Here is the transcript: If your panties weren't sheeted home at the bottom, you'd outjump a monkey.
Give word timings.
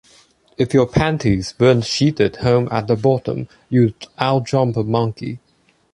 If 0.57 0.73
your 0.73 0.87
panties 0.87 1.53
weren't 1.59 1.83
sheeted 1.85 2.37
home 2.37 2.67
at 2.71 2.87
the 2.87 2.95
bottom, 2.95 3.47
you'd 3.69 3.99
outjump 4.17 4.75
a 4.75 4.83
monkey. 4.83 5.37